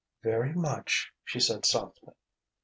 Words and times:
"Very 0.23 0.51
much," 0.55 1.11
she 1.23 1.39
said 1.39 1.63
softly. 1.63 2.15